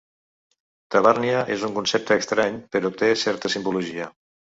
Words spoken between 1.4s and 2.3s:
és un concepte